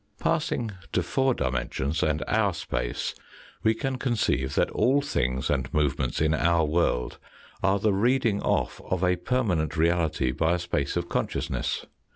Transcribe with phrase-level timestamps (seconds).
[0.19, 3.13] Passing to four dimensions and our space,
[3.61, 7.19] we can conceive that all things and movements in our world
[7.61, 11.85] are the reading off of a permanent reality by a space of consciousness.